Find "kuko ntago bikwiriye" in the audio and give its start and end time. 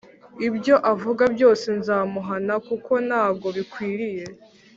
2.67-4.25